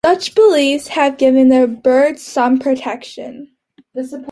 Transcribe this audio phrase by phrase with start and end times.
[0.03, 3.49] Such beliefs have given the bird some protection.